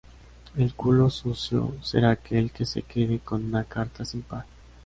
El 0.57 0.73
culo 0.73 1.11
sucio 1.11 1.75
será 1.83 2.09
aquel 2.09 2.49
que 2.49 2.65
se 2.65 2.81
quede 2.81 3.19
con 3.19 3.45
una 3.45 3.65
carta 3.65 4.03
sin 4.03 4.23
par. 4.23 4.45